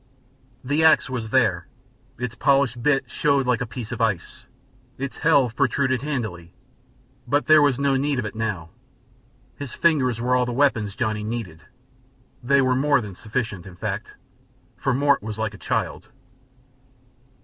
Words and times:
The 0.63 0.83
ax 0.83 1.11
was 1.11 1.29
there, 1.29 1.67
its 2.17 2.33
polished 2.33 2.81
bit 2.81 3.11
showed 3.11 3.45
like 3.45 3.61
a 3.61 3.67
piece 3.67 3.91
of 3.91 4.01
ice, 4.01 4.47
its 4.97 5.17
helve 5.19 5.55
protruded 5.55 6.01
handily, 6.01 6.55
but 7.27 7.45
there 7.45 7.61
was 7.61 7.77
no 7.77 7.95
need 7.95 8.17
of 8.17 8.25
it 8.25 8.33
now; 8.33 8.71
his 9.57 9.75
fingers 9.75 10.19
were 10.19 10.35
all 10.35 10.47
the 10.47 10.53
weapons 10.53 10.95
Johnny 10.95 11.23
needed; 11.23 11.61
they 12.41 12.63
were 12.63 12.75
more 12.75 12.99
than 12.99 13.13
sufficient, 13.13 13.67
in 13.67 13.75
fact, 13.75 14.15
for 14.75 14.91
Mort 14.91 15.21
was 15.21 15.37
like 15.37 15.53
a 15.53 15.57
child. 15.59 16.09